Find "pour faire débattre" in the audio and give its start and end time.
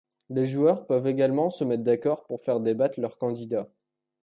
2.25-2.99